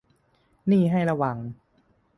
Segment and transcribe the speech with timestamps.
[0.71, 1.37] นี่ให้ระวัง